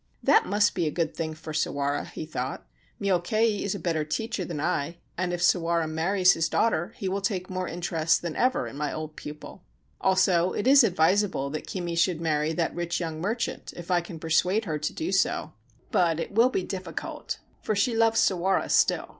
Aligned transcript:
That 0.23 0.47
must 0.47 0.73
be 0.73 0.87
a 0.87 0.91
good 0.91 1.13
thing 1.15 1.35
for 1.35 1.53
Sawara, 1.53 2.05
he 2.07 2.25
thought. 2.25 2.65
Myokei 2.99 3.61
is 3.61 3.75
a 3.75 3.79
better 3.79 4.03
teacher 4.03 4.43
than 4.43 4.59
I, 4.59 4.97
and 5.15 5.31
if 5.31 5.43
Sawara 5.43 5.87
marries 5.87 6.31
his 6.31 6.49
daughter 6.49 6.91
he 6.97 7.07
will 7.07 7.21
take 7.21 7.51
more 7.51 7.67
interest 7.67 8.23
than 8.23 8.35
ever 8.35 8.65
in 8.65 8.77
my 8.77 8.91
old 8.91 9.15
pupil. 9.15 9.61
Also, 10.01 10.53
it 10.53 10.65
is 10.65 10.83
advisable 10.83 11.51
that 11.51 11.67
Kimi 11.67 11.93
should 11.93 12.19
marry 12.19 12.51
that 12.51 12.73
rich 12.73 12.99
young 12.99 13.21
merchant, 13.21 13.73
if 13.77 13.91
I 13.91 14.01
can 14.01 14.19
persuade 14.19 14.65
her 14.65 14.79
to 14.79 14.91
do 14.91 15.11
so; 15.11 15.53
but 15.91 16.19
it 16.19 16.31
will 16.33 16.49
be 16.49 16.63
difficult, 16.63 17.37
for 17.61 17.75
she 17.75 17.95
loves 17.95 18.19
Sawara 18.19 18.71
still. 18.71 19.09